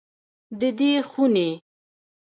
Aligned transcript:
د 0.59 0.61
دې 0.77 0.91
خونې 1.09 1.49